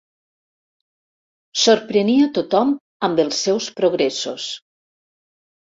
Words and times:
Sorprenia 1.65 2.31
tothom 2.39 2.75
amb 3.09 3.25
els 3.27 3.47
seus 3.47 3.73
progressos. 3.83 4.53